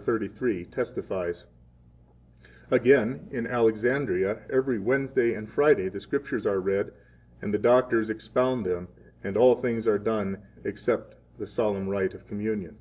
[0.00, 1.46] 33) testifies:
[2.70, 6.92] Again in Alexandria, every Wednesday and Friday the Scriptures are read,
[7.42, 8.86] and the doctors expound them,
[9.24, 12.76] and all things are done, except the solemn rite of Communion.